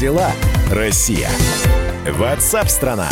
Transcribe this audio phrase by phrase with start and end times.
[0.00, 0.32] дела,
[0.70, 1.28] Россия?
[2.08, 3.10] Ватсап-страна!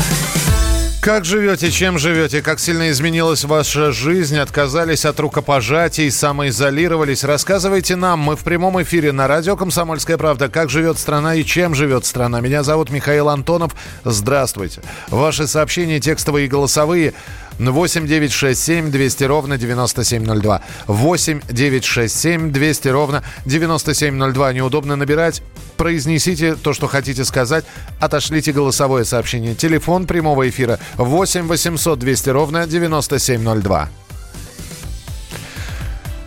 [1.03, 7.24] Как живете, чем живете, как сильно изменилась ваша жизнь, отказались от рукопожатий, самоизолировались?
[7.24, 10.48] Рассказывайте нам, мы в прямом эфире на радио «Комсомольская правда».
[10.48, 12.41] Как живет страна и чем живет страна?
[12.41, 13.75] Меня зовут Михаил Антонов.
[14.05, 14.80] Здравствуйте.
[15.09, 17.12] Ваши сообщения текстовые и голосовые
[17.59, 20.62] 8 9 6 7 200 ровно 9702.
[20.86, 24.52] 8 9 6 7 200 ровно 9702.
[24.52, 25.42] Неудобно набирать?
[25.77, 27.64] Произнесите то, что хотите сказать.
[28.00, 29.55] Отошлите голосовое сообщение.
[29.55, 33.88] Телефон прямого эфира 8 800 200 ровно 9702.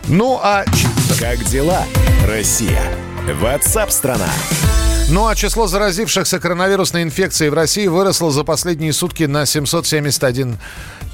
[0.08, 0.64] Ну а...
[1.18, 1.84] Как дела,
[2.26, 2.82] Россия?
[3.40, 4.28] Ватсап-страна!
[5.08, 10.58] Ну а число заразившихся коронавирусной инфекцией в России выросло за последние сутки на 771 на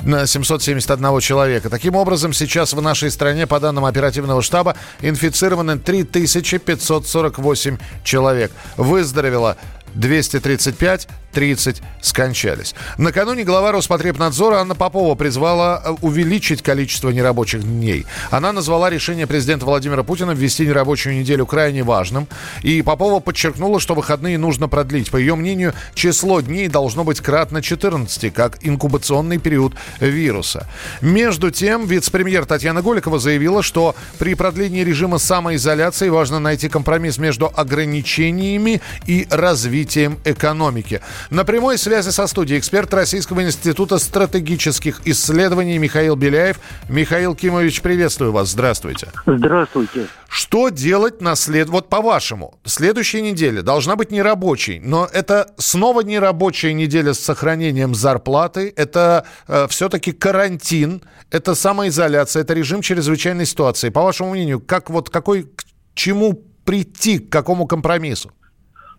[0.05, 1.71] 771 человека.
[1.71, 8.53] Таким образом, сейчас в нашей стране, по данным оперативного штаба, инфицированы 3548 человек.
[8.77, 9.57] Выздоровело
[9.95, 12.75] 235, 30 скончались.
[12.97, 18.07] Накануне глава Роспотребнадзора Анна Попова призвала э, увеличить количество нерабочих дней.
[18.31, 22.29] Она назвала решение президента Владимира Путина ввести нерабочую неделю крайне важным.
[22.63, 25.11] И Попова подчеркнула, что выходные нужно продлить.
[25.11, 30.67] По ее мнению, число дней должно быть кратно 14, как инкубационный период вируса.
[31.01, 37.53] Между тем, вице-премьер Татьяна Голикова заявила, что при продлении режима самоизоляции важно найти компромисс между
[37.55, 41.01] ограничениями и развитием экономики.
[41.31, 46.59] На прямой связи со студией эксперт Российского института стратегических исследований Михаил Беляев.
[46.89, 48.49] Михаил Кимович, приветствую вас.
[48.49, 49.09] Здравствуйте.
[49.27, 50.07] Здравствуйте.
[50.27, 51.69] Что делать на след...
[51.69, 58.73] Вот по-вашему, следующая неделя должна быть нерабочей, но это снова нерабочая неделя с сохранением зарплаты,
[58.75, 63.91] это э, все-таки карантин, это самоизоляция, это режим чрезвычайной ситуации.
[63.91, 68.33] По вашему мнению, как вот какой к чему прийти, к какому компромиссу?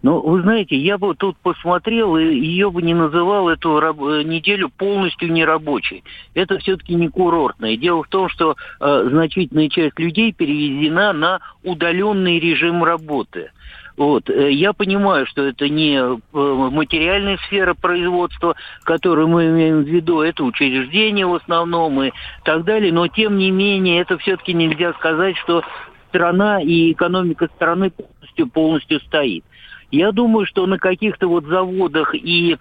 [0.01, 4.23] Ну, вы знаете, я бы тут посмотрел, и ее бы не называл эту раб- э,
[4.23, 6.05] неделю полностью нерабочей.
[6.33, 7.75] Это все-таки не курортное.
[7.75, 13.51] Дело в том, что э, значительная часть людей переведена на удаленный режим работы.
[13.97, 14.29] Вот.
[14.29, 20.21] Э, я понимаю, что это не э, материальная сфера производства, которую мы имеем в виду,
[20.21, 22.11] это учреждения в основном и
[22.45, 25.61] так далее, но тем не менее это все-таки нельзя сказать, что
[26.07, 29.43] страна и экономика страны полностью, полностью стоит.
[29.91, 32.57] Я думаю, что на каких-то вот заводах и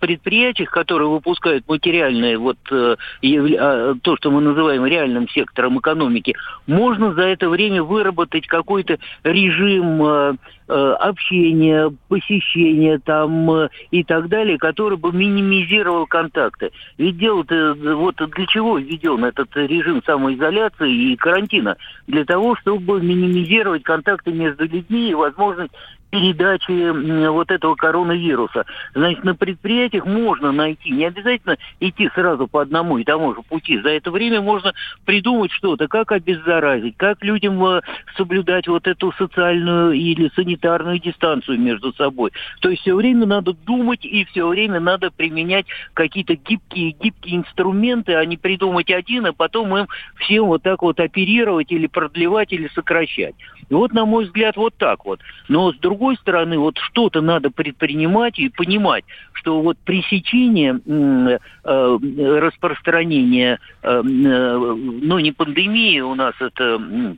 [0.00, 6.34] предприятиях, которые выпускают материальное, вот э, а, то, что мы называем реальным сектором экономики,
[6.66, 10.34] можно за это время выработать какой-то режим э,
[10.66, 16.72] э, общения, посещения там и так далее, который бы минимизировал контакты.
[16.98, 21.76] Ведь дело-то вот для чего введен этот режим самоизоляции и карантина?
[22.08, 25.72] Для того, чтобы минимизировать контакты между людьми и возможность
[26.14, 28.64] передачи вот этого коронавируса.
[28.94, 33.80] Значит, на предприятиях можно найти, не обязательно идти сразу по одному и тому же пути.
[33.80, 34.72] За это время можно
[35.04, 37.80] придумать что-то, как обеззаразить, как людям э,
[38.16, 42.30] соблюдать вот эту социальную или санитарную дистанцию между собой.
[42.60, 48.14] То есть все время надо думать и все время надо применять какие-то гибкие, гибкие инструменты,
[48.14, 49.88] а не придумать один, а потом им
[50.20, 53.34] всем вот так вот оперировать или продлевать или сокращать.
[53.68, 55.20] И вот, на мой взгляд, вот так вот.
[55.48, 63.58] Но с другой стороны, вот что-то надо предпринимать и понимать, что вот пресечение э, распространения,
[63.82, 67.16] э, э, ну не пандемии у нас это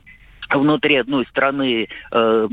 [0.55, 2.49] внутри одной страны э, э,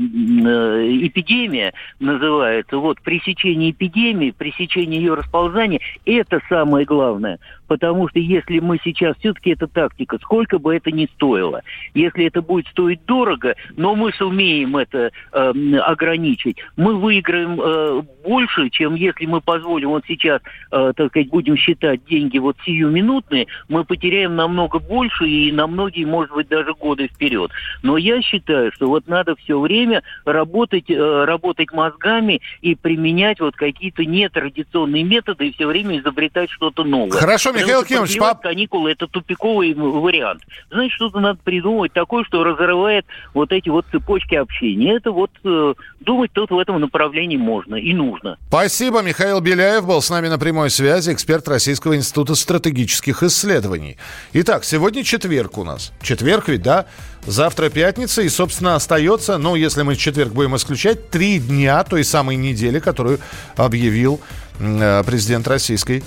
[1.01, 2.77] эпидемия называется.
[2.77, 7.39] Вот пресечение эпидемии, пресечение ее расползания– это самое главное.
[7.67, 11.61] Потому что если мы сейчас, все-таки это тактика, сколько бы это ни стоило,
[11.93, 18.69] если это будет стоить дорого, но мы сумеем это э, ограничить, мы выиграем э, больше,
[18.69, 23.83] чем если мы позволим вот сейчас, э, так сказать, будем считать деньги вот сиюминутные, мы
[23.83, 27.51] потеряем намного больше и на многие, может быть, даже годы вперед.
[27.83, 33.55] Но я считаю, что вот надо все время работать, э, работать мозгами и применять вот
[33.55, 37.19] какие-то нетрадиционные методы и все время изобретать что-то новое.
[37.19, 38.41] Хорошо, Михаил Кимович, пап...
[38.41, 40.43] каникулы это тупиковый вариант.
[40.69, 44.95] Значит, что-то надо придумать такое, что разрывает вот эти вот цепочки общения.
[44.95, 48.37] Это вот э, думать тут в этом направлении можно и нужно.
[48.47, 49.01] Спасибо.
[49.01, 53.97] Михаил Беляев был с нами на прямой связи, эксперт Российского института стратегических исследований.
[54.33, 55.93] Итак, сегодня четверг у нас.
[56.01, 56.85] Четверг ведь, да?
[57.25, 62.35] Завтра пятница, и, собственно, остается, ну, если мы четверг будем исключать, три дня той самой
[62.35, 63.19] недели, которую
[63.55, 64.21] объявил
[64.59, 66.03] э, президент Российской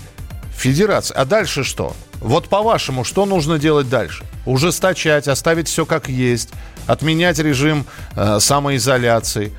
[0.58, 1.14] Федерации.
[1.14, 1.94] А дальше что?
[2.20, 4.24] Вот по-вашему, что нужно делать дальше?
[4.44, 6.50] Ужесточать, оставить все как есть,
[6.86, 9.52] отменять режим э, самоизоляции,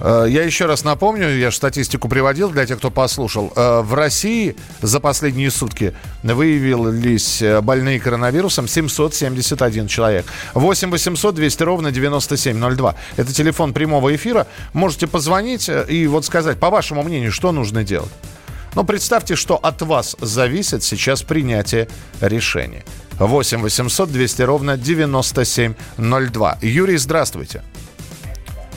[0.00, 3.52] Э, я еще раз напомню, я же статистику приводил для тех, кто послушал.
[3.54, 10.26] Э, в России за последние сутки выявились э, больные коронавирусом 771 человек.
[10.54, 12.94] 8 800 200 ровно 9702.
[13.16, 14.46] Это телефон прямого эфира.
[14.72, 18.10] Можете позвонить и вот сказать, по вашему мнению, что нужно делать.
[18.74, 21.88] Но представьте, что от вас зависит сейчас принятие
[22.20, 22.82] решения.
[23.18, 26.58] 8 800 200 ровно 9702.
[26.62, 27.62] Юрий, здравствуйте.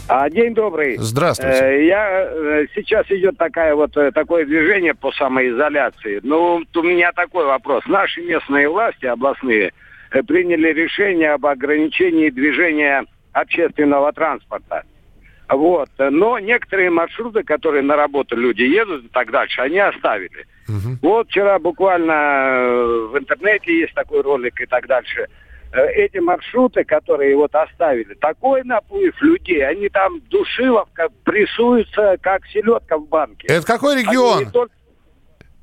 [0.09, 0.95] А, день добрый.
[0.97, 1.59] Здравствуйте.
[1.59, 6.21] Э, я, э, сейчас идет такая вот, э, такое движение по самоизоляции.
[6.23, 7.83] Ну, у меня такой вопрос.
[7.87, 9.73] Наши местные власти, областные,
[10.25, 13.03] приняли решение об ограничении движения
[13.33, 14.83] общественного транспорта.
[15.49, 15.89] Вот.
[15.97, 20.45] Но некоторые маршруты, которые на работу люди едут и так дальше, они оставили.
[20.67, 20.97] Угу.
[21.01, 22.13] Вот вчера буквально
[23.11, 25.27] в интернете есть такой ролик и так дальше–
[25.73, 32.97] Э, эти маршруты, которые вот оставили, такой наплыв людей, они там душиловка прессуются, как селедка
[32.97, 33.47] в банке.
[33.47, 34.49] Это какой регион?
[34.51, 34.73] Только...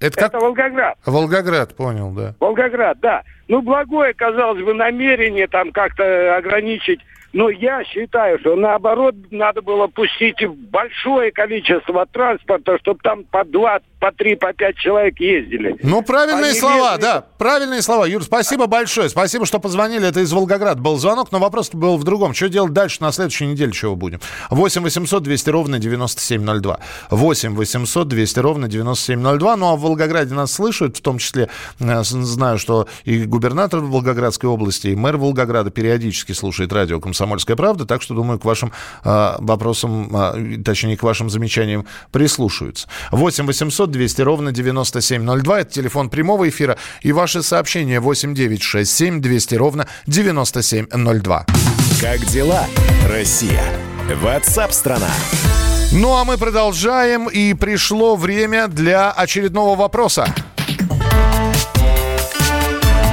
[0.01, 0.29] Это, как...
[0.29, 0.99] Это Волгоград.
[1.07, 2.35] Волгоград, понял, да.
[2.39, 3.23] Волгоград, да.
[3.49, 7.01] Ну, благое, казалось бы, намерение там как-то ограничить
[7.35, 10.37] но я считаю, что наоборот надо было пустить
[10.71, 15.77] большое количество транспорта, чтобы там по два, по три, по пять человек ездили.
[15.83, 17.01] Ну, правильные Они слова, ездили...
[17.01, 18.07] да, правильные слова.
[18.07, 19.09] Юр, спасибо большое.
[19.09, 20.07] Спасибо, что позвонили.
[20.07, 22.35] Это из Волгограда был звонок, но вопрос был в другом.
[22.35, 24.21] Что делать дальше на следующей неделе, чего будем?
[24.51, 26.81] 8 800 200 ровно 9702.
[27.09, 29.57] 8 800 200 ровно 9702.
[29.57, 31.49] Ну, а в Волгограде нас слышат, в том числе
[31.81, 37.87] э, знаю, что и губернатор Волгоградской области, и мэр Волгограда периодически слушает радио «Комсомольская правда»,
[37.87, 38.71] так что, думаю, к вашим
[39.03, 42.87] э, вопросам, э, точнее, к вашим замечаниям прислушаются.
[43.11, 45.61] 8 800 200 ровно 9702.
[45.61, 46.77] Это телефон прямого эфира.
[47.03, 51.47] И ваши сообщения 8 9 6 7 200 ровно 9702.
[52.01, 52.67] Как дела,
[53.09, 53.63] Россия?
[54.21, 55.11] Ватсап-страна!
[55.93, 60.27] Ну а мы продолжаем, и пришло время для очередного вопроса.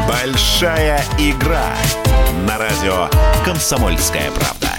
[0.08, 1.76] Большая игра
[2.48, 3.08] на радио
[3.46, 4.71] «Комсомольская правда».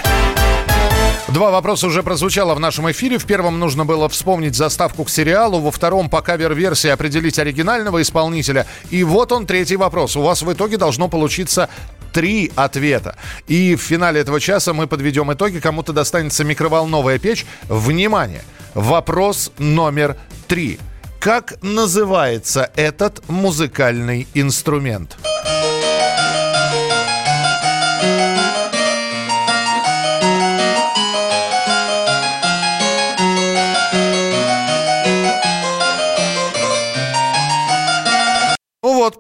[1.32, 3.16] Два вопроса уже прозвучало в нашем эфире.
[3.16, 8.66] В первом нужно было вспомнить заставку к сериалу, во втором по кавер-версии определить оригинального исполнителя.
[8.90, 10.14] И вот он, третий вопрос.
[10.14, 11.70] У вас в итоге должно получиться
[12.12, 13.16] три ответа.
[13.48, 15.58] И в финале этого часа мы подведем итоги.
[15.58, 17.46] Кому-то достанется микроволновая печь.
[17.62, 18.42] Внимание!
[18.74, 20.18] Вопрос номер
[20.48, 20.78] три.
[21.18, 25.16] Как называется этот музыкальный инструмент?
[25.22, 25.51] вот,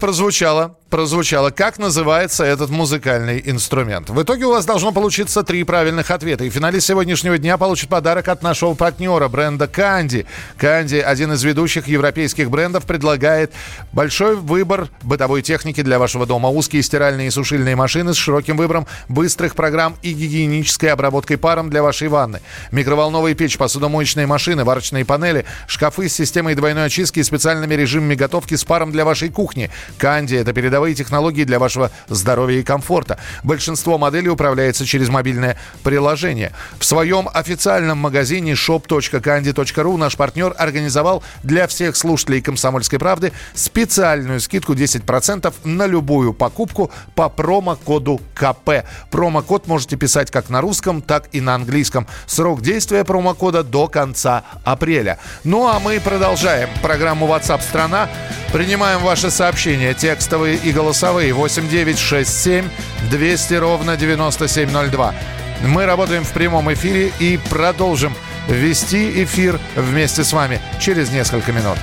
[0.02, 4.10] прозвучало, прозвучало, как называется этот музыкальный инструмент.
[4.10, 6.44] В итоге у вас должно получиться три правильных ответа.
[6.44, 10.26] И финалист сегодняшнего дня получит подарок от нашего партнера, бренда Канди.
[10.58, 13.54] Канди, один из ведущих европейских брендов, предлагает
[13.92, 16.50] большой выбор бытовой техники для вашего дома.
[16.50, 21.82] Узкие стиральные и сушильные машины с широким выбором быстрых программ и гигиенической обработкой паром для
[21.82, 22.42] вашей ванны.
[22.70, 28.56] Микроволновая печь, посудомоечные машины, варочные панели, шкафы с системой двойной очистки и специальными режимами готовки
[28.56, 29.70] с паром для вашей кухни.
[29.96, 33.18] Канди– это передовые технологии для вашего здоровья и комфорта.
[33.44, 36.52] Большинство моделей управляется через мобильное приложение.
[36.78, 44.74] В своем официальном магазине shop.candy.ru наш партнер организовал для всех слушателей «Комсомольской правды» специальную скидку
[44.74, 48.84] 10% на любую покупку по промокоду КП.
[49.10, 52.06] Промокод можете писать как на русском, так и на английском.
[52.26, 55.18] Срок действия промокода до конца апреля.
[55.44, 58.08] Ну а мы продолжаем программу WhatsApp страна.
[58.52, 62.68] Принимаем ваши сообщения текстовые и голосовые 8967
[63.10, 65.14] 200 ровно 9702.
[65.66, 68.12] Мы работаем в прямом эфире и продолжим
[68.48, 71.78] вести эфир вместе с вами через несколько минут.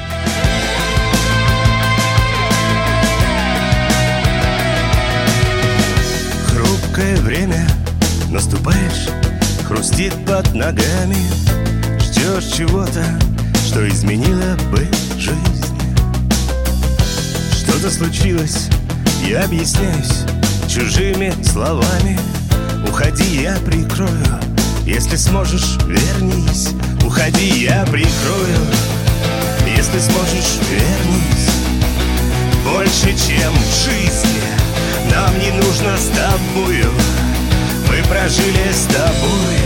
[6.47, 7.65] Хрупкое время
[8.29, 9.09] наступаешь,
[9.65, 11.17] хрустит под ногами,
[12.01, 13.05] ждешь чего-то,
[13.65, 15.79] что изменило бы жизнь.
[17.53, 18.67] Что-то случилось,
[19.27, 20.25] я объясняюсь
[20.67, 22.19] чужими словами.
[22.87, 24.25] Уходи, я прикрою,
[24.85, 26.69] если сможешь, вернись.
[27.05, 28.59] Уходи, я прикрою,
[29.65, 31.49] если сможешь, вернись.
[32.65, 34.41] Больше, чем в жизни,
[35.11, 36.91] нам не нужно с тобою.
[37.87, 39.59] Мы прожили с тобой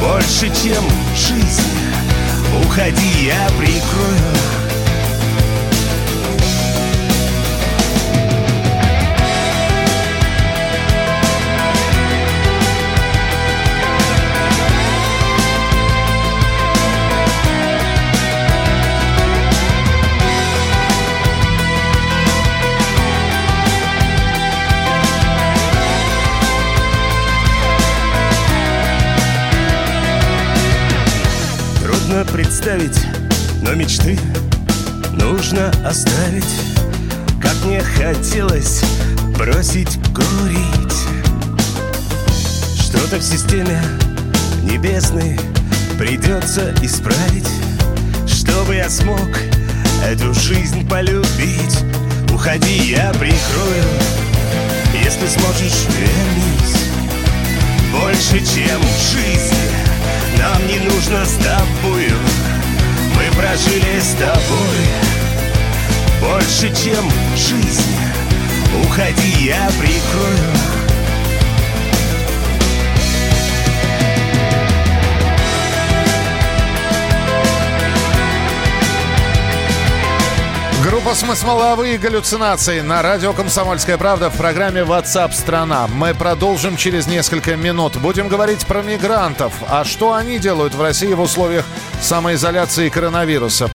[0.00, 1.76] больше, чем в жизни.
[2.64, 4.55] Уходи, я прикрою
[35.86, 36.44] оставить.
[37.40, 38.82] Как мне хотелось
[39.38, 40.98] бросить курить.
[42.76, 43.80] Что-то в системе
[44.62, 45.38] небесной
[45.96, 47.48] придется исправить,
[48.26, 49.28] чтобы я смог
[50.04, 51.78] эту жизнь полюбить.
[52.34, 53.84] Уходи, я прикрою,
[54.92, 56.76] если сможешь, вернись.
[57.92, 58.80] Больше, чем
[59.12, 59.54] жизнь,
[60.38, 62.16] нам не нужно с тобою.
[63.14, 65.15] Мы прожили с тобой
[66.20, 67.96] больше, чем жизнь.
[68.84, 70.76] Уходи, я прикрою.
[81.06, 85.88] Группа «Смысловые галлюцинации» на радио «Комсомольская правда» в программе WhatsApp страна».
[85.88, 87.96] Мы продолжим через несколько минут.
[87.96, 89.52] Будем говорить про мигрантов.
[89.68, 91.64] А что они делают в России в условиях
[92.00, 93.75] самоизоляции коронавируса?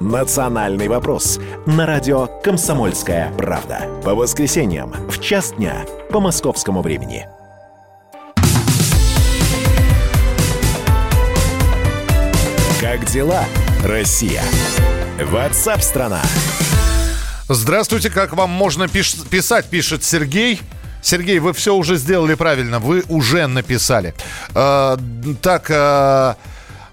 [0.00, 3.86] «Национальный вопрос» на радио «Комсомольская правда».
[4.02, 7.28] По воскресеньям в час дня по московскому времени.
[12.80, 13.44] Как дела,
[13.84, 14.42] Россия?
[15.22, 16.22] Ватсап-страна!
[17.50, 20.62] Здравствуйте, как вам можно пиш- писать, пишет Сергей.
[21.02, 24.14] Сергей, вы все уже сделали правильно, вы уже написали.
[24.54, 24.96] Э,
[25.42, 26.34] так, э,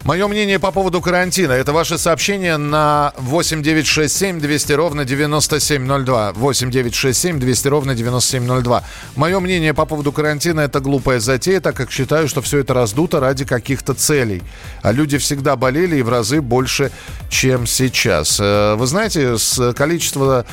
[0.07, 1.51] Мое мнение по поводу карантина.
[1.51, 6.31] Это ваше сообщение на 8967 200 ровно 9702.
[6.31, 8.83] 8967 200 ровно 9702.
[9.17, 13.19] Мое мнение по поводу карантина это глупая затея, так как считаю, что все это раздуто
[13.19, 14.43] ради каких-то целей.
[14.81, 16.89] А люди всегда болели и в разы больше,
[17.29, 18.39] чем сейчас.
[18.39, 20.45] Э, вы знаете, с количества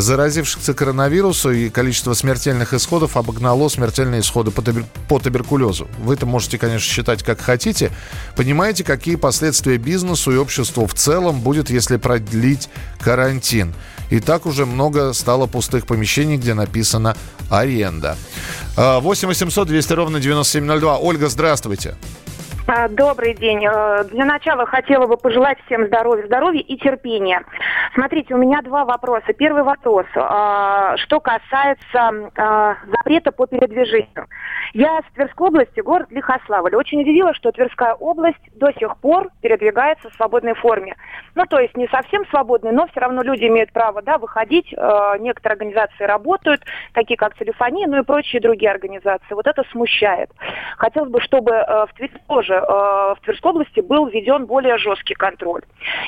[0.00, 5.86] заразившихся коронавирусу и количество смертельных исходов обогнало смертельные исходы по, тубер- по туберкулезу.
[5.98, 7.90] Вы это можете, конечно, считать как хотите.
[8.34, 12.68] Понимаете, какие последствия бизнесу и обществу в целом будет, если продлить
[13.00, 13.74] карантин.
[14.10, 17.16] И так уже много стало пустых помещений, где написано
[17.50, 18.16] «аренда».
[18.76, 20.98] 8 800 200 ровно 9702.
[20.98, 21.90] Ольга, здравствуйте.
[21.90, 22.21] А,
[22.90, 23.66] добрый день.
[23.66, 27.42] Э, для начала хотела бы пожелать всем здоровья, здоровья и терпения.
[27.94, 29.32] Смотрите, у меня два вопроса.
[29.32, 34.28] Первый вопрос, а, что касается а, запрета по передвижению.
[34.72, 36.74] Я с Тверской области, город Лихославль.
[36.74, 40.96] Очень удивила, что Тверская область до сих пор передвигается в свободной форме.
[41.34, 44.72] Ну, то есть не совсем свободной, но все равно люди имеют право да, выходить.
[44.72, 46.62] Э, некоторые организации работают,
[46.94, 49.34] такие как телефония, ну и прочие другие организации.
[49.34, 50.30] Вот это смущает.
[50.78, 55.14] Хотелось бы, чтобы э, в Твиттере тоже э, в Тверской области был введен более жесткий
[55.14, 55.62] контроль.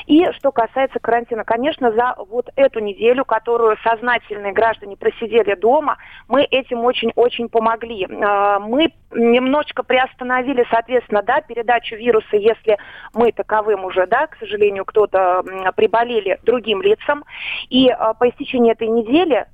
[0.07, 5.97] И что касается карантина, конечно, за вот эту неделю, которую сознательные граждане просидели дома,
[6.27, 8.07] мы этим очень-очень помогли.
[8.07, 12.77] Мы немножечко приостановили, соответственно, да, передачу вируса, если
[13.13, 15.43] мы таковым уже, да, к сожалению, кто-то
[15.75, 17.23] приболели другим лицам.
[17.69, 19.45] И по истечении этой недели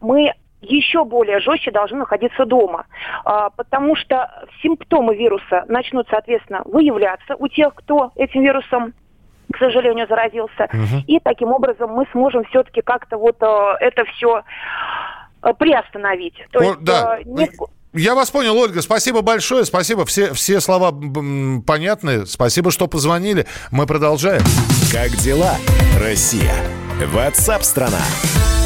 [0.00, 2.86] мы еще более жестче должны находиться дома,
[3.24, 4.30] а, потому что
[4.62, 8.94] симптомы вируса начнут, соответственно, выявляться у тех, кто этим вирусом
[9.52, 10.68] к сожалению, заразился.
[10.72, 11.04] Угу.
[11.08, 14.42] И таким образом мы сможем все-таки как-то вот э, это все
[15.42, 16.36] э, приостановить.
[16.52, 17.18] То О, есть, да.
[17.18, 17.50] Э, не...
[17.92, 18.80] Я вас понял, Ольга.
[18.80, 19.64] Спасибо большое.
[19.64, 20.04] Спасибо.
[20.06, 20.92] Все, все слова
[21.66, 22.26] понятны.
[22.26, 23.46] Спасибо, что позвонили.
[23.72, 24.42] Мы продолжаем.
[24.92, 25.56] Как дела,
[25.98, 26.54] Россия?
[27.12, 28.59] Ватсап-страна!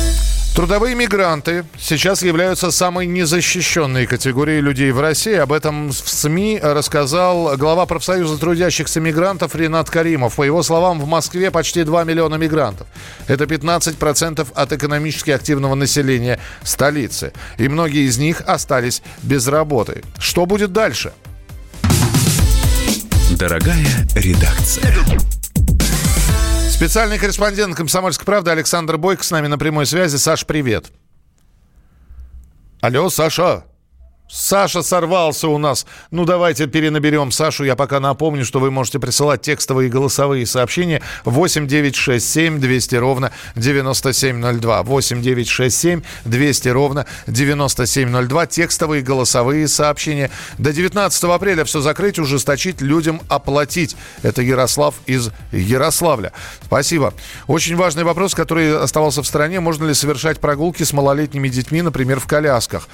[0.54, 5.34] Трудовые мигранты сейчас являются самой незащищенной категорией людей в России.
[5.34, 10.36] Об этом в СМИ рассказал глава профсоюза трудящихся мигрантов Ренат Каримов.
[10.36, 12.86] По его словам, в Москве почти 2 миллиона мигрантов.
[13.26, 17.32] Это 15% от экономически активного населения столицы.
[17.58, 20.04] И многие из них остались без работы.
[20.20, 21.12] Что будет дальше?
[23.32, 24.94] Дорогая редакция.
[26.74, 30.16] Специальный корреспондент «Комсомольской правды» Александр Бойко с нами на прямой связи.
[30.16, 30.86] Саш, привет.
[32.80, 33.62] Алло, Саша.
[34.26, 35.84] Саша сорвался у нас.
[36.10, 37.64] Ну, давайте перенаберем Сашу.
[37.64, 42.58] Я пока напомню, что вы можете присылать текстовые и голосовые сообщения 8 9 6 7
[42.58, 44.82] 200 ровно 9702.
[44.82, 48.46] 8 9 6 7 200 ровно 9702.
[48.46, 50.30] Текстовые и голосовые сообщения.
[50.56, 53.94] До 19 апреля все закрыть, ужесточить, людям оплатить.
[54.22, 56.32] Это Ярослав из Ярославля.
[56.64, 57.12] Спасибо.
[57.46, 59.60] Очень важный вопрос, который оставался в стороне.
[59.60, 62.88] Можно ли совершать прогулки с малолетними детьми, например, в колясках?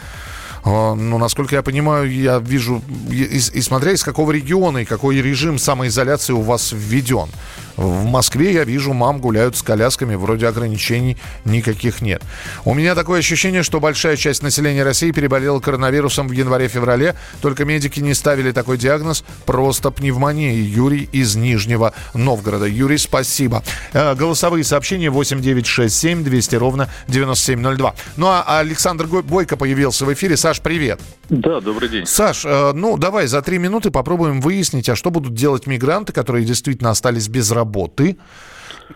[0.64, 5.20] А, ну, насколько я понимаю, я вижу, и, и смотря из какого региона и какой
[5.22, 7.28] режим самоизоляции у вас введен.
[7.76, 12.22] В Москве я вижу, мам гуляют с колясками, вроде ограничений никаких нет.
[12.64, 18.00] У меня такое ощущение, что большая часть населения России переболела коронавирусом в январе-феврале, только медики
[18.00, 20.52] не ставили такой диагноз, просто пневмония.
[20.52, 22.66] Юрий из Нижнего Новгорода.
[22.66, 23.62] Юрий, спасибо.
[23.92, 27.94] Э, голосовые сообщения 8967 200 ровно 9702.
[28.16, 30.36] Ну а Александр Бойко появился в эфире.
[30.36, 31.00] Саш, привет.
[31.28, 32.06] Да, добрый день.
[32.06, 36.44] Саш, э, ну давай за три минуты попробуем выяснить, а что будут делать мигранты, которые
[36.44, 37.69] действительно остались без работы,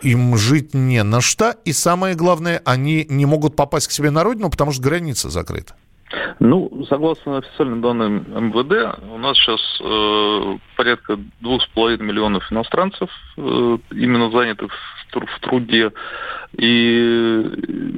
[0.01, 4.23] им жить не на что, и самое главное, они не могут попасть к себе на
[4.23, 5.75] родину, потому что граница закрыта.
[6.39, 13.09] Ну, согласно официальным данным МВД, у нас сейчас э, порядка двух с половиной миллионов иностранцев
[13.37, 14.71] э, именно заняты в,
[15.13, 15.91] в труде,
[16.53, 17.43] и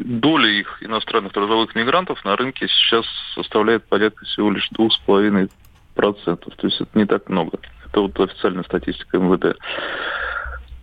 [0.06, 3.06] доля их иностранных трудовых мигрантов на рынке сейчас
[3.36, 5.50] составляет порядка всего лишь двух с половиной
[5.94, 6.56] процентов.
[6.56, 7.60] То есть это не так много.
[7.88, 9.58] Это вот официальная статистика МВД.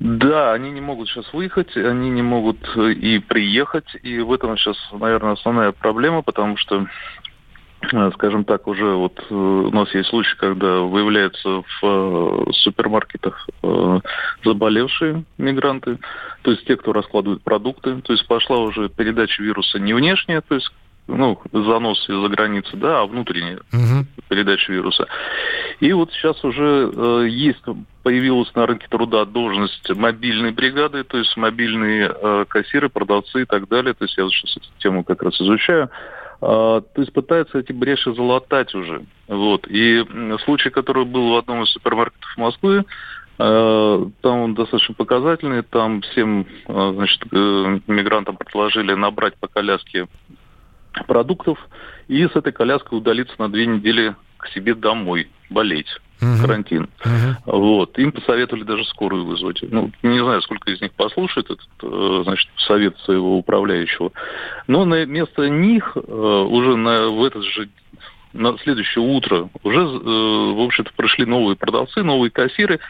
[0.00, 4.56] Да, они не могут сейчас выехать, они не могут э, и приехать, и в этом
[4.56, 6.86] сейчас, наверное, основная проблема, потому что
[7.92, 13.48] э, скажем так, уже вот э, у нас есть случаи, когда выявляются в супермаркетах
[14.44, 15.98] заболевшие мигранты,
[16.42, 20.56] то есть те, кто раскладывает продукты, то есть пошла уже передача вируса не внешняя, то
[20.56, 20.70] есть
[21.06, 24.06] ну, занос из-за границы, да, а внутренняя угу.
[24.28, 25.06] передача вируса.
[25.80, 27.62] И вот сейчас уже э, есть,
[28.02, 33.68] появилась на рынке труда должность мобильной бригады, то есть мобильные э, кассиры, продавцы и так
[33.68, 33.94] далее.
[33.94, 35.90] То есть я сейчас эту тему как раз изучаю.
[36.40, 39.02] Э, то есть пытаются эти бреши залатать уже.
[39.28, 39.66] Вот.
[39.68, 40.04] И
[40.44, 42.84] случай, который был в одном из супермаркетов Москвы,
[43.38, 45.62] э, там он достаточно показательный.
[45.62, 50.06] Там всем э, значит, э, мигрантам предложили набрать по коляске
[51.06, 51.58] продуктов
[52.08, 55.88] и с этой коляской удалиться на две недели к себе домой болеть.
[56.20, 56.88] uh Карантин.
[57.04, 57.98] uh Вот.
[57.98, 59.60] Им посоветовали даже скорую вызвать.
[59.62, 64.12] Ну, не знаю, сколько из них послушает этот, э, значит, совет своего управляющего.
[64.66, 67.68] Но на место них э, уже на, в этот же
[68.32, 72.80] на следующее утро уже, э, в общем-то, пришли новые продавцы, новые кассиры.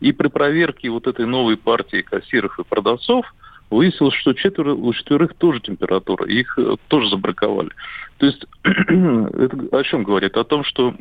[0.00, 3.24] И при проверке вот этой новой партии кассиров и продавцов
[3.72, 7.70] выяснилось, что четверо, у четверых тоже температура, их э, тоже забраковали.
[8.18, 10.36] То есть это о чем говорит?
[10.36, 10.94] О том, что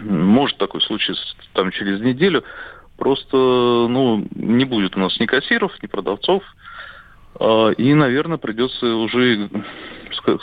[0.00, 1.14] может такой случай
[1.52, 2.44] там через неделю,
[2.96, 6.42] просто ну, не будет у нас ни кассиров, ни продавцов,
[7.38, 9.48] а, и, наверное, придется уже,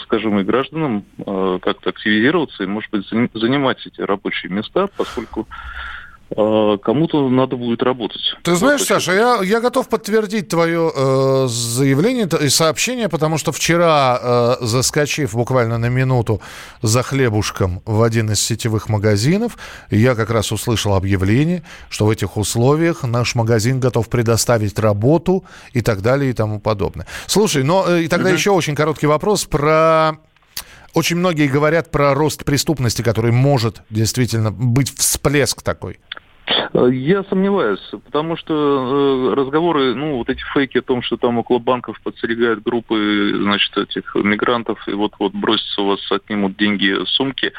[0.04, 5.48] скажем, и гражданам а, как-то активизироваться и, может быть, занимать эти рабочие места, поскольку
[6.36, 8.22] кому-то надо будет работать.
[8.44, 14.20] Ты знаешь, Саша, я, я готов подтвердить твое э, заявление и сообщение, потому что вчера,
[14.22, 16.42] э, заскочив буквально на минуту
[16.82, 19.58] за хлебушком в один из сетевых магазинов,
[19.90, 25.82] я как раз услышал объявление, что в этих условиях наш магазин готов предоставить работу и
[25.82, 27.08] так далее и тому подобное.
[27.28, 28.34] Слушай, но э, и тогда mm-hmm.
[28.34, 30.18] еще очень короткий вопрос про
[30.94, 36.00] очень многие говорят про рост преступности, который может действительно быть всплеск такой.
[36.48, 41.38] Э, я сомневаюсь, потому что э, разговоры, ну, вот эти фейки о том, что там
[41.38, 47.54] около банков подстерегают группы, значит, этих мигрантов, и вот-вот бросятся у вас, отнимут деньги, сумки,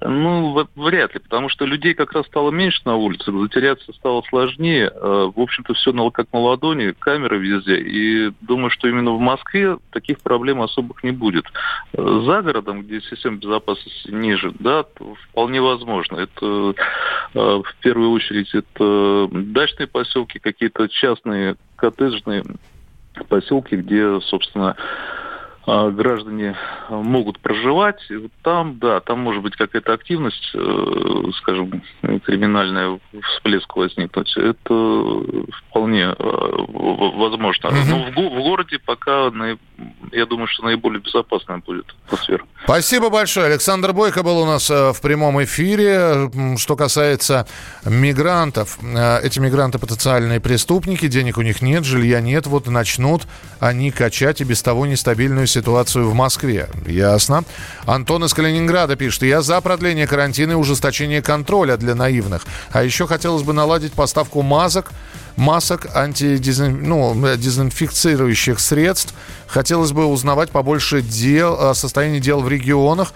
[0.00, 4.90] ну, вряд ли, потому что людей как раз стало меньше на улице, затеряться стало сложнее,
[4.92, 9.76] э, в общем-то, все как на ладони, камеры везде, и думаю, что именно в Москве
[9.90, 11.44] таких проблем особых не будет.
[11.92, 14.84] За городом, где система безопасности ниже, да,
[15.28, 16.16] вполне возможно.
[16.16, 16.74] Это
[17.34, 22.44] в первую очередь это дачные поселки, какие-то частные коттеджные
[23.28, 24.76] поселки, где, собственно,
[25.66, 26.56] граждане
[26.88, 28.00] могут проживать.
[28.42, 31.82] Там, да, там может быть какая-то активность, э, скажем,
[32.24, 34.36] криминальная всплеск возникнуть.
[34.36, 35.22] Это
[35.68, 37.70] вполне э, возможно.
[37.88, 39.30] Но в, в городе пока
[40.12, 42.44] я думаю, что наиболее безопасная будет атмосфера.
[42.64, 43.46] Спасибо большое.
[43.46, 46.30] Александр Бойко был у нас э, в прямом эфире.
[46.56, 47.46] Что касается
[47.84, 48.78] мигрантов.
[49.22, 52.46] Эти мигранты потенциальные преступники, денег у них нет, жилья нет.
[52.46, 53.22] Вот начнут
[53.60, 56.68] они качать и без того нестабильную ситуацию в Москве.
[56.86, 57.44] Ясно.
[57.86, 59.22] Антон из Калининграда пишет.
[59.22, 62.44] Я за продление карантина и ужесточение контроля для наивных.
[62.70, 64.90] А еще хотелось бы наладить поставку масок
[65.36, 69.14] масок, антидезинфицирующих ну, средств.
[69.46, 73.12] Хотелось бы узнавать побольше дел, о состоянии дел в регионах.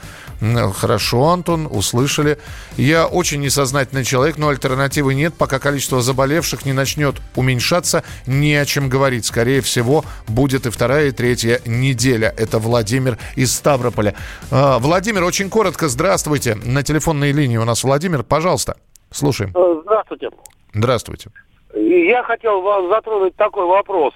[0.74, 2.37] Хорошо, Антон, услышали.
[2.76, 5.33] Я очень несознательный человек, но альтернативы нет.
[5.35, 9.24] Пока количество заболевших не начнет уменьшаться, не о чем говорить.
[9.24, 12.35] Скорее всего, будет и вторая, и третья неделя.
[12.37, 14.14] Это Владимир из Ставрополя.
[14.50, 16.57] А, Владимир, очень коротко, здравствуйте.
[16.57, 18.76] На телефонной линии у нас Владимир, пожалуйста,
[19.11, 19.52] слушаем.
[19.55, 20.29] Э, здравствуйте.
[20.74, 21.31] Здравствуйте.
[21.76, 24.14] Я хотел вас затронуть такой вопрос,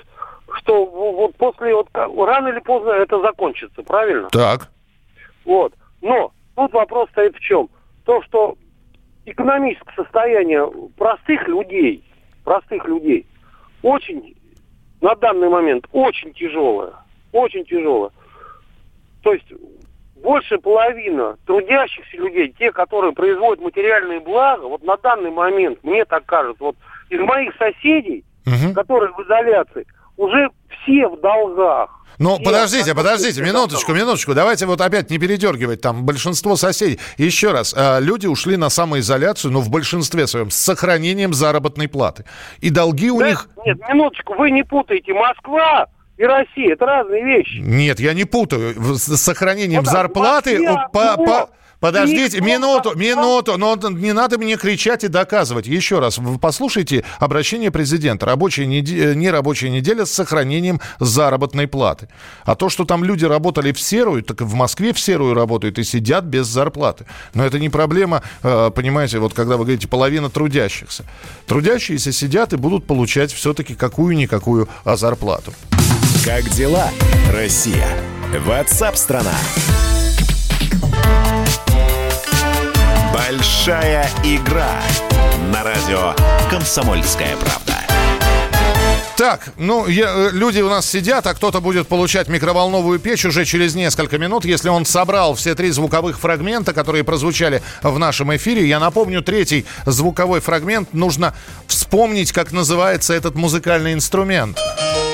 [0.58, 4.28] что вот после, вот рано или поздно это закончится, правильно?
[4.30, 4.70] Так.
[5.44, 5.74] Вот.
[6.00, 7.68] Но тут вопрос стоит в чем?
[8.06, 8.56] То, что
[9.26, 12.02] экономическое состояние простых людей,
[12.44, 13.26] простых людей,
[13.82, 14.34] очень
[15.02, 16.94] на данный момент очень тяжелое,
[17.32, 18.10] очень тяжелое.
[19.22, 19.52] То есть
[20.16, 26.24] больше половины трудящихся людей, те, которые производят материальные блага, вот на данный момент, мне так
[26.24, 26.76] кажется, вот
[27.10, 28.72] из моих соседей, угу.
[28.74, 30.48] которые в изоляции, уже
[30.82, 31.90] все в долгах.
[32.18, 34.34] Ну, все подождите, подождите, минуточку, минуточку.
[34.34, 36.98] Давайте вот опять не передергивать там большинство соседей.
[37.16, 42.26] Еще раз, э, люди ушли на самоизоляцию, но в большинстве своем с сохранением заработной платы.
[42.60, 43.48] И долги у да, них...
[43.64, 45.14] Нет, минуточку, вы не путаете.
[45.14, 45.86] Москва
[46.18, 47.56] и Россия, это разные вещи.
[47.60, 48.74] Нет, я не путаю.
[48.96, 50.58] С сохранением ну, зарплаты...
[50.58, 55.66] Москве, по, по, Подождите, минуту, минуту, но не надо мне кричать и доказывать.
[55.66, 58.26] Еще раз, вы послушайте обращение президента.
[58.26, 62.08] Рабочая неделя, нерабочая неделя с сохранением заработной платы.
[62.44, 65.84] А то, что там люди работали в серую, так в Москве в серую работают и
[65.84, 67.06] сидят без зарплаты.
[67.32, 71.04] Но это не проблема, э, понимаете, вот когда вы говорите половина трудящихся.
[71.46, 75.54] Трудящиеся сидят и будут получать все-таки какую-никакую а зарплату.
[76.24, 76.90] Как дела,
[77.32, 77.88] Россия?
[78.44, 79.34] Ватсап-страна!
[83.20, 84.80] Большая игра
[85.52, 86.14] на радио
[86.48, 87.76] «Комсомольская правда».
[89.18, 93.44] Так, ну, я, э, люди у нас сидят, а кто-то будет получать микроволновую печь уже
[93.44, 98.66] через несколько минут, если он собрал все три звуковых фрагмента, которые прозвучали в нашем эфире.
[98.66, 100.94] Я напомню, третий звуковой фрагмент.
[100.94, 101.34] Нужно
[101.66, 104.58] вспомнить, как называется этот музыкальный инструмент.
[104.58, 105.09] У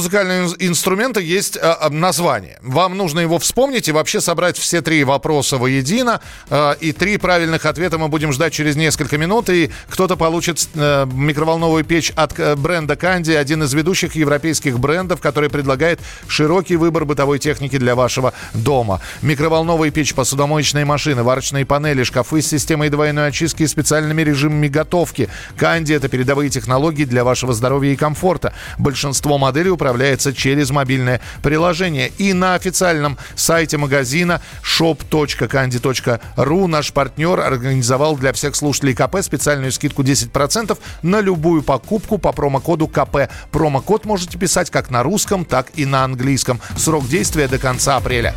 [0.00, 2.58] музыкального инструмента есть а, название.
[2.62, 6.22] Вам нужно его вспомнить и вообще собрать все три вопроса воедино.
[6.48, 9.50] А, и три правильных ответа мы будем ждать через несколько минут.
[9.50, 15.20] И кто-то получит а, микроволновую печь от а, бренда Канди, один из ведущих европейских брендов,
[15.20, 19.02] который предлагает широкий выбор бытовой техники для вашего дома.
[19.20, 25.28] Микроволновая печь, посудомоечные машины, варочные панели, шкафы с системой двойной очистки и специальными режимами готовки.
[25.58, 28.54] Канди– это передовые технологии для вашего здоровья и комфорта.
[28.78, 32.12] Большинство модели управляется через мобильное приложение.
[32.18, 40.02] И на официальном сайте магазина shop.candy.ru наш партнер организовал для всех слушателей КП специальную скидку
[40.02, 43.30] 10% на любую покупку по промокоду КП.
[43.50, 46.60] Промокод можете писать как на русском, так и на английском.
[46.76, 48.34] Срок действия до конца апреля.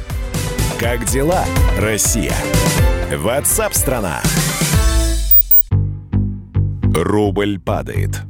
[0.80, 1.46] Как дела,
[1.78, 2.36] Россия?
[3.16, 4.22] Ватсап-страна!
[6.96, 8.22] Рубль падает.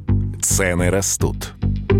[0.42, 1.53] Цены растут.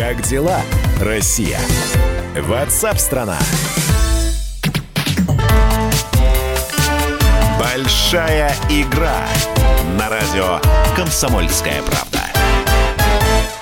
[0.00, 0.62] Как дела,
[0.98, 1.58] Россия?
[2.34, 3.36] Ватсап-страна!
[7.58, 9.26] Большая игра
[9.98, 10.58] на радио
[10.96, 12.20] «Комсомольская правда».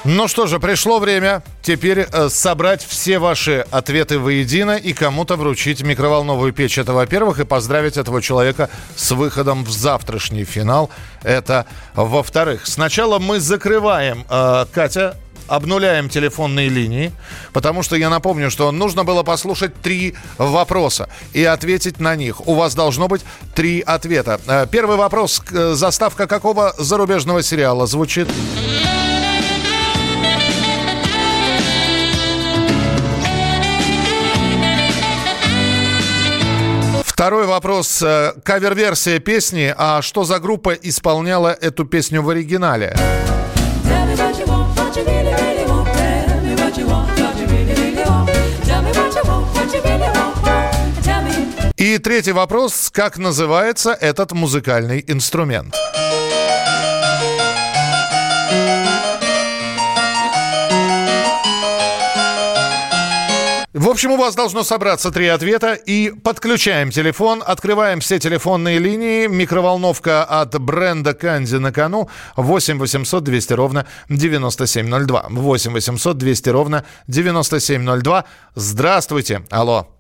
[0.04, 5.82] Ну что же, пришло время теперь э, собрать все ваши ответы воедино и кому-то вручить
[5.82, 6.78] микроволновую печь.
[6.78, 10.88] Это, во-первых, и поздравить этого человека с выходом в завтрашний финал.
[11.22, 12.66] Это, во-вторых.
[12.66, 15.16] Сначала мы закрываем, э, Катя,
[15.48, 17.12] обнуляем телефонные линии,
[17.52, 22.46] потому что я напомню, что нужно было послушать три вопроса и ответить на них.
[22.46, 23.22] У вас должно быть
[23.54, 24.40] три ответа.
[24.46, 25.42] Э, Первый вопрос.
[25.50, 28.28] э, Заставка какого зарубежного сериала звучит?
[37.04, 38.00] Второй вопрос.
[38.00, 39.74] э, Кавер-версия песни.
[39.76, 42.94] А что за группа исполняла эту песню в оригинале?
[51.78, 52.90] И третий вопрос.
[52.92, 55.76] Как называется этот музыкальный инструмент?
[63.72, 65.74] В общем, у вас должно собраться три ответа.
[65.74, 69.28] И подключаем телефон, открываем все телефонные линии.
[69.28, 72.08] Микроволновка от бренда Канди на кону.
[72.36, 75.26] 8 800 200 ровно 9702.
[75.30, 78.24] 8 800 200 ровно 9702.
[78.56, 79.44] Здравствуйте.
[79.50, 79.97] Алло.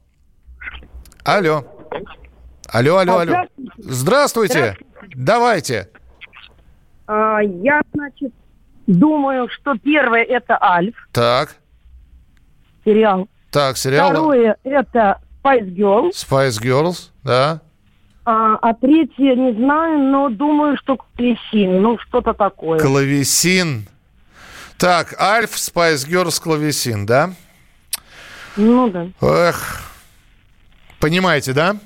[1.28, 1.62] Алло.
[2.72, 3.34] Алло, алло, алло.
[3.76, 4.78] Здравствуйте.
[5.14, 5.90] Давайте.
[7.06, 8.32] А, Я, значит,
[8.86, 11.56] думаю, что первое это Альф, Так.
[12.82, 13.28] сериал.
[13.50, 16.12] Так, сериал Второе это Spice Girls.
[16.12, 17.60] Spice Girls, да.
[18.24, 21.82] А, а третье не знаю, но думаю, что Клесин.
[21.82, 22.78] Ну, что-то такое.
[22.78, 23.86] Клавесин.
[24.78, 27.34] Так, Альф, Spice Girls, клавесин, да?
[28.56, 29.08] Ну да.
[29.20, 29.82] Эх.
[31.00, 31.76] Понимаете, да?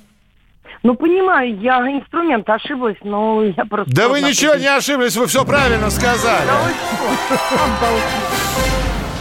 [0.82, 3.92] Ну, понимаю, я инструмент ошиблась, но я просто...
[3.94, 6.48] Да вы ничего не ошиблись, вы все правильно сказали.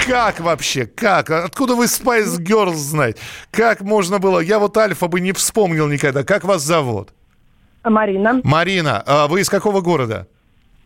[0.08, 0.88] Как вообще?
[0.88, 1.30] Как?
[1.30, 3.20] Откуда вы Spice Girls знаете?
[3.52, 4.40] Как можно было?
[4.40, 6.24] Я вот Альфа бы не вспомнил никогда.
[6.24, 7.10] Как вас зовут?
[7.84, 9.04] Марина, Марина.
[9.06, 10.28] А вы из какого города?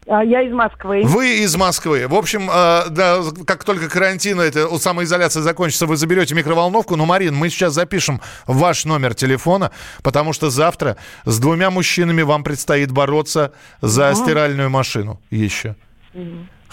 [0.07, 1.01] А, я из Москвы.
[1.03, 2.07] Вы из Москвы.
[2.07, 6.95] В общем, э, да, как только карантин, это самоизоляция закончится, вы заберете микроволновку.
[6.95, 9.71] Но, Марин, мы сейчас запишем ваш номер телефона,
[10.03, 14.15] потому что завтра с двумя мужчинами вам предстоит бороться за Ага.
[14.15, 15.75] стиральную машину еще.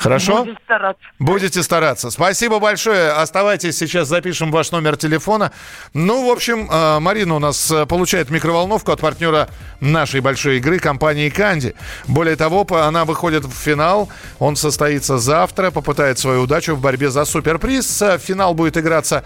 [0.03, 0.45] Хорошо?
[0.45, 1.03] Буду стараться.
[1.19, 2.11] Будете стараться.
[2.11, 3.13] Спасибо большое.
[3.13, 5.53] Оставайтесь, сейчас запишем ваш номер телефона.
[5.95, 9.49] Ну, в общем, э, Марина у нас э, получает микроволновку от партнера
[9.81, 11.75] нашей большой игры, компании «Канди».
[12.09, 14.09] Более того, она выходит в финал.
[14.41, 18.03] Он состоится завтра, попытает свою удачу в борьбе за суперприз.
[18.03, 19.25] Э, Финал будет играться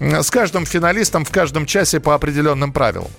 [0.00, 3.10] с каждым финалистом в каждом часе по определенным правилам.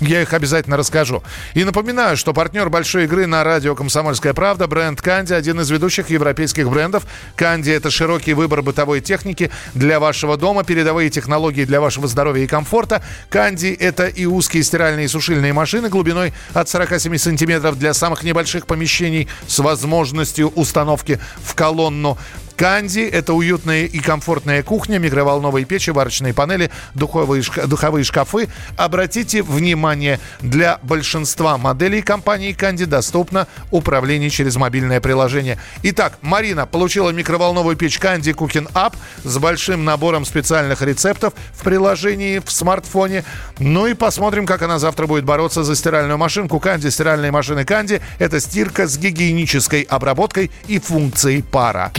[0.00, 1.22] Я их обязательно расскажу.
[1.54, 6.10] И напоминаю, что партнер большой игры на радио «Комсомольская правда» бренд «Канди» один из ведущих
[6.10, 7.04] европейских брендов.
[7.34, 12.46] «Канди»— это широкий выбор бытовой техники для вашего дома, передовые технологии для вашего здоровья и
[12.46, 13.02] комфорта.
[13.28, 18.66] «Канди»— это и узкие стиральные и сушильные машины глубиной от 47 сантиметров для самых небольших
[18.66, 22.16] помещений с возможностью установки в колонну.
[22.58, 28.48] Канди– это уютная и комфортная кухня, микроволновые печи, варочные панели, духовые, духовые шкафы.
[28.76, 35.56] Обратите внимание, для большинства моделей компании Канди доступно управление через мобильное приложение.
[35.84, 42.40] Итак, Марина получила микроволновую печь Канди Cooking Up с большим набором специальных рецептов в приложении
[42.44, 43.22] в смартфоне.
[43.60, 46.88] Ну и посмотрим, как она завтра будет бороться за стиральную машинку Канди.
[46.88, 51.92] Стиральные машины Канди– это стирка с гигиенической обработкой и функцией пара.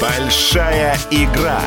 [0.00, 1.60] Большая игра.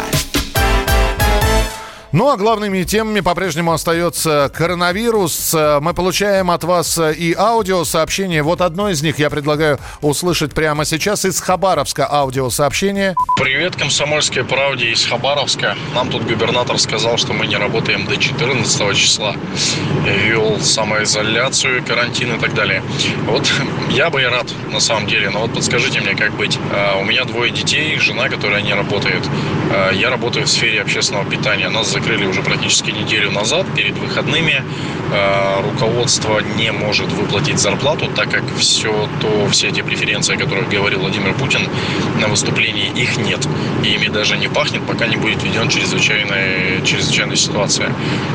[2.13, 5.55] Ну а главными темами по-прежнему остается коронавирус.
[5.81, 8.43] Мы получаем от вас э, и аудиосообщение.
[8.43, 13.15] Вот одно из них я предлагаю услышать прямо сейчас из Хабаровска аудиосообщение.
[13.35, 15.75] Привет, комсомольской правде из Хабаровска.
[15.95, 19.35] Нам тут губернатор сказал, что мы не работаем до 14 числа.
[20.05, 22.83] Ввел самоизоляцию, карантин и так далее.
[23.25, 23.51] Вот
[23.89, 25.31] я бы и рад, на самом деле.
[25.31, 26.59] Но вот подскажите мне, как быть.
[26.71, 29.23] А, У меня двое детей, жена, которая не работает.
[29.71, 31.69] А, Я работаю в сфере общественного питания.
[31.69, 34.61] Нас закрыли уже практически неделю назад, перед выходными.
[35.11, 40.69] А, Руководство не может выплатить зарплату, так как все то, все те преференции, о которых
[40.69, 41.67] говорил Владимир Путин
[42.19, 43.47] на выступлении, их нет.
[43.83, 47.91] И ими даже не пахнет, пока не будет введен чрезвычайная, чрезвычайная ситуация.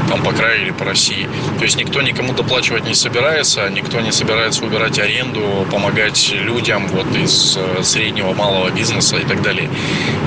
[0.09, 1.29] Там по краю или по России.
[1.59, 7.15] То есть никто никому доплачивать не собирается, никто не собирается убирать аренду, помогать людям вот
[7.17, 9.69] из э, среднего, малого бизнеса и так далее.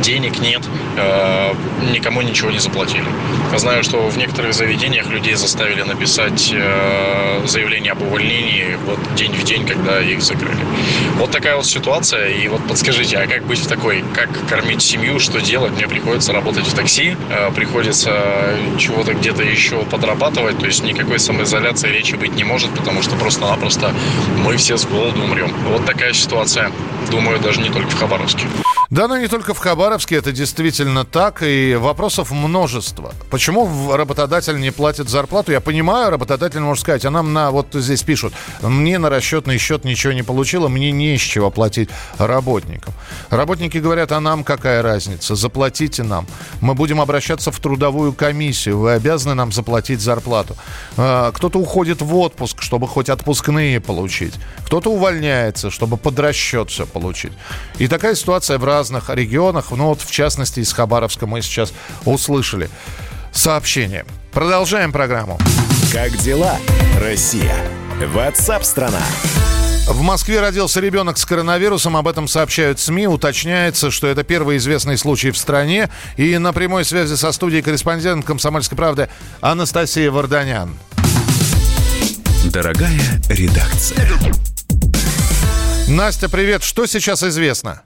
[0.01, 0.61] Денег нет,
[0.97, 1.53] э,
[1.93, 3.05] никому ничего не заплатили.
[3.57, 9.43] Знаю, что в некоторых заведениях людей заставили написать э, заявление об увольнении вот день в
[9.43, 10.65] день, когда их закрыли.
[11.17, 12.29] Вот такая вот ситуация.
[12.29, 14.03] И вот подскажите, а как быть в такой?
[14.15, 15.19] Как кормить семью?
[15.19, 15.73] Что делать?
[15.73, 20.57] Мне приходится работать в такси, э, приходится чего-то где-то еще подрабатывать.
[20.57, 23.93] То есть никакой самоизоляции речи быть не может, потому что просто-напросто
[24.37, 25.53] мы все с голоду умрем.
[25.69, 26.71] Вот такая ситуация.
[27.11, 28.45] Думаю, даже не только в Хабаровске.
[28.91, 33.13] Да, но не только в Хабаровске, это действительно так, и вопросов множество.
[33.29, 35.53] Почему работодатель не платит зарплату?
[35.53, 39.85] Я понимаю, работодатель может сказать, а нам на, вот здесь пишут, мне на расчетный счет
[39.85, 42.93] ничего не получило, мне не с чего платить работникам.
[43.29, 46.27] Работники говорят, а нам какая разница, заплатите нам.
[46.59, 50.57] Мы будем обращаться в трудовую комиссию, вы обязаны нам заплатить зарплату.
[50.97, 54.33] А, кто-то уходит в отпуск, чтобы хоть отпускные получить.
[54.65, 57.31] Кто-то увольняется, чтобы под расчет все получить.
[57.79, 61.71] И такая ситуация в разных регионах, ну вот в частности из Хабаровска мы сейчас
[62.03, 62.67] услышали
[63.31, 64.05] сообщение.
[64.31, 65.37] Продолжаем программу.
[65.93, 66.57] Как дела,
[66.99, 67.55] Россия?
[68.03, 69.03] Ватсап-страна!
[69.87, 71.95] В Москве родился ребенок с коронавирусом.
[71.95, 73.05] Об этом сообщают СМИ.
[73.07, 75.89] Уточняется, что это первый известный случай в стране.
[76.17, 79.09] И на прямой связи со студией корреспондент «Комсомольской правды»
[79.41, 80.75] Анастасия Варданян.
[82.45, 84.07] Дорогая редакция.
[85.87, 86.63] Настя, привет.
[86.63, 87.83] Что сейчас известно?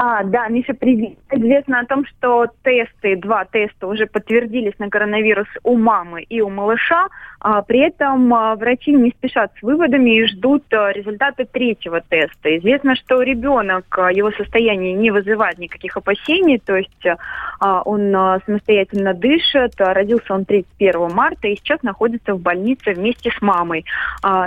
[0.00, 1.18] А, да, Миша, привет.
[1.32, 6.48] Известно о том, что тесты, два теста уже подтвердились на коронавирус у мамы и у
[6.48, 7.08] малыша.
[7.40, 12.56] А, при этом а, врачи не спешат с выводами и ждут а, результаты третьего теста.
[12.58, 17.06] Известно, что ребенок, а, его состояние не вызывает никаких опасений, то есть
[17.60, 18.10] а, он
[18.44, 19.74] самостоятельно дышит.
[19.78, 23.84] Родился он 31 марта и сейчас находится в больнице вместе с мамой.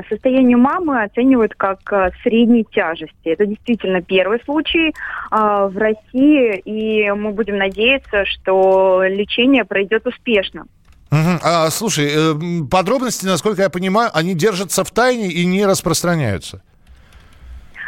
[0.10, 3.30] Состояние мамы оценивают как средней тяжести.
[3.30, 4.94] Это действительно первый случай.
[5.30, 10.66] В России, и мы будем надеяться, что лечение пройдет успешно.
[11.12, 11.40] Угу.
[11.42, 16.62] А, слушай, э, подробности, насколько я понимаю, они держатся в тайне и не распространяются.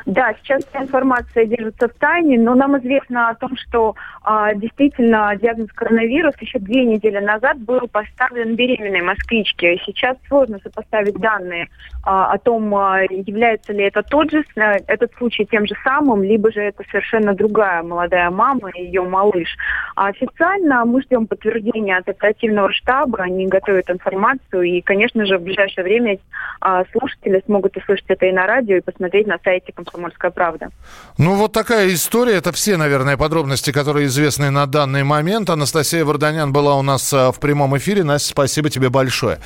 [0.06, 5.34] Да, сейчас вся информация держится в тайне, но нам известно о том, что а, действительно
[5.42, 9.80] диагноз коронавирус еще две недели назад был поставлен беременной москвичке.
[9.86, 11.70] Сейчас сложно сопоставить данные
[12.04, 16.22] а, о том, а, является ли это тот же, а, этот случай тем же самым,
[16.22, 19.56] либо же это совершенно другая молодая мама и ее малыш.
[19.96, 25.44] А официально мы ждем подтверждения от оперативного штаба, они готовят информацию, и, конечно же, в
[25.44, 26.18] ближайшее время
[26.60, 30.70] а, слушатели смогут услышать это и на радио, и посмотреть на сайте «Комсомольская правда».
[31.18, 32.34] Ну, вот такая история.
[32.34, 35.50] Это все, наверное, подробности, которые известны на данный момент.
[35.50, 38.04] Анастасия Варданян была у нас а, в прямом эфире.
[38.04, 39.40] Настя, спасибо тебе большое.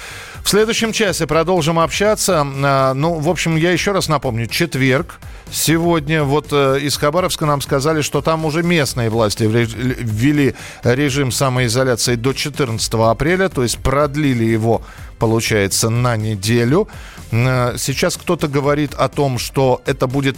[0.43, 2.45] В следующем часе продолжим общаться.
[2.45, 4.47] А, ну, в общем, я еще раз напомню.
[4.47, 5.19] Четверг.
[5.51, 12.15] Сегодня вот э, из Хабаровска нам сказали, что там уже местные власти ввели режим самоизоляции
[12.15, 14.81] до 14 апреля, то есть продлили его,
[15.19, 16.89] получается, на неделю.
[17.31, 20.37] Э, сейчас кто-то говорит о том, что это будет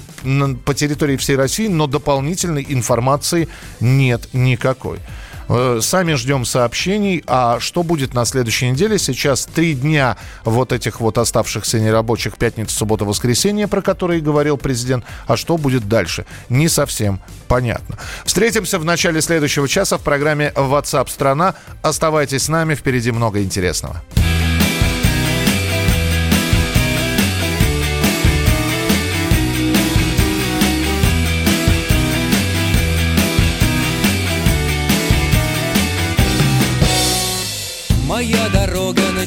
[0.65, 3.47] по территории всей России, но дополнительной информации
[3.79, 4.99] нет никакой.
[5.49, 7.23] Э, сами ждем сообщений.
[7.25, 8.99] А что будет на следующей неделе?
[8.99, 15.03] Сейчас три дня вот этих вот оставшихся нерабочих пятница, суббота, воскресенье, про которые говорил президент.
[15.27, 16.25] А что будет дальше?
[16.49, 17.97] Не совсем понятно.
[18.25, 21.55] Встретимся в начале следующего часа в программе WhatsApp страна.
[21.81, 24.03] Оставайтесь с нами, впереди много интересного.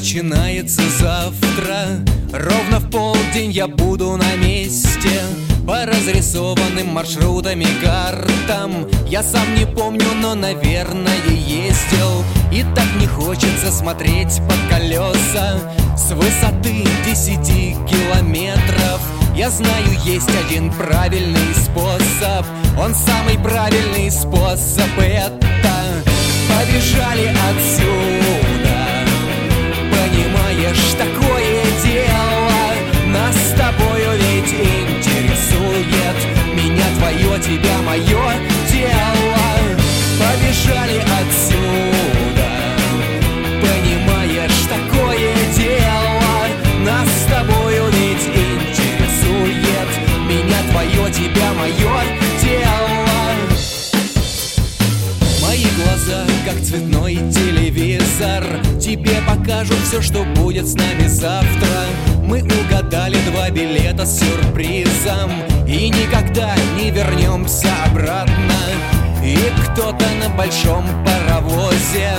[0.03, 2.03] Начинается завтра.
[2.33, 5.21] Ровно в полдень я буду на месте.
[5.65, 8.85] По разрисованным маршрутам и картам.
[9.07, 12.21] Я сам не помню, но, наверное, ездил.
[12.51, 15.57] И так не хочется смотреть под колеса.
[15.95, 18.99] С высоты десяти километров.
[19.37, 22.45] Я знаю, есть один правильный способ.
[22.77, 25.39] Он самый правильный способ Это
[26.49, 28.22] побежали отсюда
[30.73, 31.22] Понимаешь, такое
[59.93, 61.67] все, что будет с нами завтра.
[62.23, 65.29] Мы угадали два билета с сюрпризом.
[65.67, 68.55] И никогда не вернемся обратно.
[69.23, 72.09] И кто-то на большом паровозе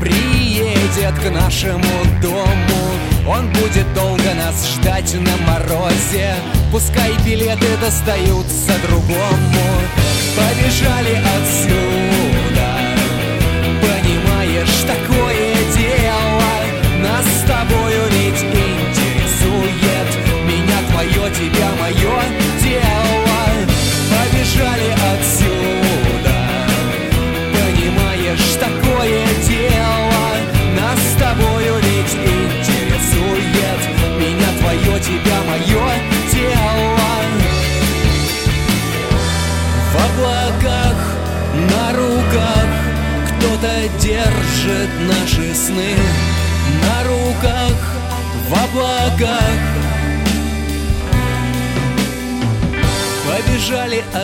[0.00, 1.82] Приедет к нашему
[2.22, 2.46] дому.
[3.28, 6.32] Он будет долго нас ждать на морозе.
[6.70, 9.66] Пускай билеты достаются другому.
[10.36, 12.68] Побежали отсюда.
[13.80, 15.45] Понимаешь, такое
[17.46, 20.10] тобою ведь интересует.
[20.46, 22.16] Меня твое, тебя мое
[22.62, 23.26] дело.
[24.10, 25.35] Побежали отсюда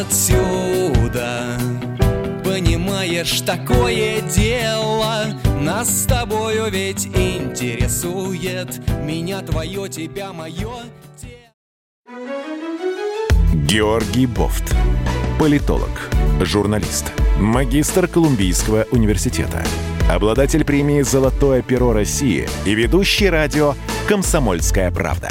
[0.02, 1.58] отсюда
[2.44, 5.26] Понимаешь, такое дело
[5.60, 10.70] Нас с тобою ведь интересует Меня твое, тебя мое
[13.54, 14.74] Георгий Бофт.
[15.38, 16.10] Политолог,
[16.42, 19.64] журналист, магистр Колумбийского университета,
[20.10, 23.74] обладатель премии «Золотое перо России» и ведущий радио
[24.08, 25.30] «Комсомольская правда».